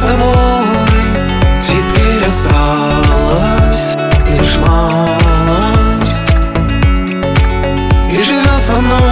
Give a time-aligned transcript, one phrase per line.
[0.00, 0.86] домой
[1.60, 3.96] Теперь осталась
[4.28, 6.30] лишь малость.
[8.10, 9.05] И живет со мной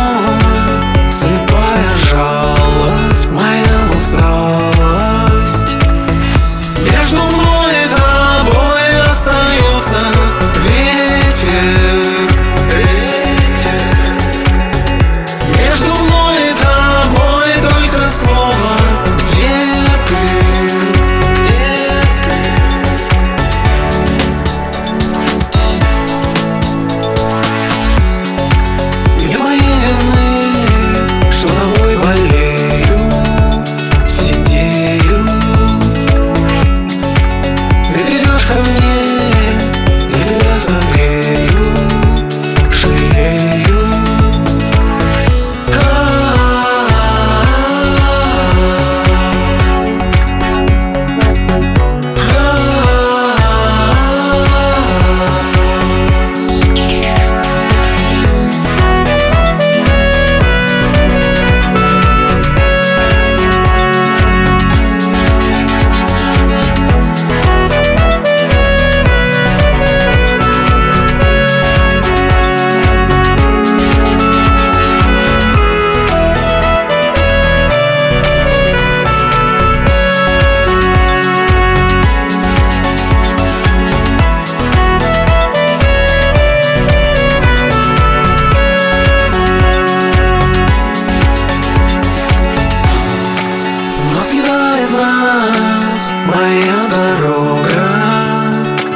[94.96, 97.86] нас моя дорога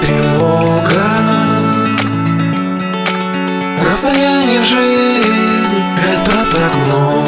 [0.01, 1.09] Тревога.
[3.87, 7.28] Расстояние в жизнь Это так много.